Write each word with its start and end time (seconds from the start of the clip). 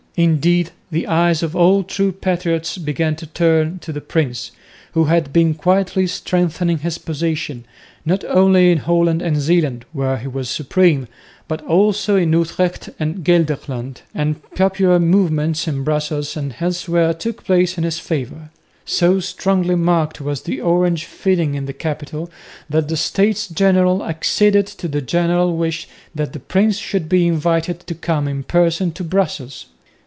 Indeed 0.17 0.71
the 0.91 1.07
eyes 1.07 1.41
of 1.41 1.55
all 1.55 1.83
true 1.85 2.11
patriots 2.11 2.77
began 2.77 3.15
to 3.15 3.25
turn 3.25 3.79
to 3.79 3.93
the 3.93 4.01
prince, 4.01 4.51
who 4.91 5.05
had 5.05 5.31
been 5.31 5.53
quietly 5.53 6.05
strengthening 6.05 6.79
his 6.79 6.97
position, 6.97 7.63
not 8.05 8.25
only 8.25 8.71
in 8.73 8.79
Holland 8.79 9.21
and 9.21 9.39
Zeeland, 9.41 9.85
where 9.93 10.17
he 10.17 10.27
was 10.27 10.49
supreme, 10.49 11.07
but 11.47 11.61
also 11.61 12.17
in 12.17 12.33
Utrecht 12.33 12.89
and 12.99 13.23
Gelderland; 13.23 14.01
and 14.13 14.43
popular 14.53 14.99
movements 14.99 15.65
in 15.65 15.85
Brussels 15.85 16.35
and 16.35 16.55
elsewhere 16.59 17.13
took 17.13 17.45
place 17.45 17.77
in 17.77 17.85
his 17.85 17.97
favour. 17.97 18.49
So 18.85 19.21
strongly 19.21 19.75
marked 19.75 20.19
was 20.19 20.41
the 20.41 20.59
Orange 20.59 21.05
feeling 21.05 21.55
in 21.55 21.67
the 21.67 21.73
capital 21.73 22.29
that 22.69 22.89
the 22.89 22.97
States 22.97 23.47
General 23.47 24.03
acceded 24.03 24.67
to 24.67 24.89
the 24.89 25.01
general 25.01 25.55
wish 25.55 25.87
that 26.13 26.33
the 26.33 26.39
prince 26.41 26.77
should 26.77 27.07
be 27.07 27.27
invited 27.27 27.79
to 27.87 27.95
come 27.95 28.27
in 28.27 28.43
person 28.43 28.91
to 28.91 29.05
Brussels. 29.05 29.67